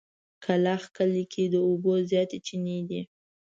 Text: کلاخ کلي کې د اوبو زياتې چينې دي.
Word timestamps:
کلاخ 0.43 0.83
کلي 0.97 1.23
کې 1.33 1.43
د 1.53 1.55
اوبو 1.67 1.91
زياتې 2.09 2.37
چينې 2.47 2.79
دي. 2.89 3.01